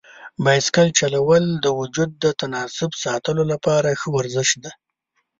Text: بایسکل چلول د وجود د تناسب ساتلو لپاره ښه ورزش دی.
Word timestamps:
بایسکل 0.43 0.87
چلول 0.99 1.43
د 1.63 1.65
وجود 1.79 2.09
د 2.23 2.25
تناسب 2.41 2.91
ساتلو 3.03 3.43
لپاره 3.51 3.89
ښه 3.99 4.07
ورزش 4.17 4.49
دی. 4.63 4.71